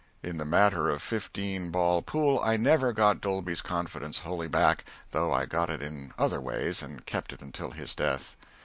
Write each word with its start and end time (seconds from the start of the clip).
In 0.23 0.39
the 0.39 0.45
matter 0.45 0.89
of 0.89 0.99
fifteen 0.99 1.69
ball 1.69 2.01
pool 2.01 2.39
I 2.39 2.57
never 2.57 2.91
got 2.91 3.21
Dolby's 3.21 3.61
confidence 3.61 4.21
wholly 4.21 4.47
back, 4.47 4.83
though 5.11 5.31
I 5.31 5.45
got 5.45 5.69
it 5.69 5.83
in 5.83 6.11
other 6.17 6.41
ways, 6.41 6.81
and 6.81 7.05
kept 7.05 7.33
it 7.33 7.39
until 7.39 7.69
his 7.69 7.93
death. 7.93 8.35